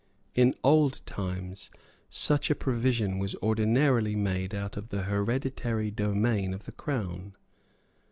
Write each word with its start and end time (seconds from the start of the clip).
In 0.33 0.55
old 0.63 1.01
times 1.05 1.69
such 2.09 2.49
a 2.49 2.55
provision 2.55 3.19
was 3.19 3.35
ordinarily 3.35 4.15
made 4.15 4.55
out 4.55 4.75
of 4.75 4.89
the 4.89 5.03
hereditary 5.03 5.91
domain 5.91 6.55
of 6.55 6.63
the 6.65 6.71
Crown. 6.71 7.35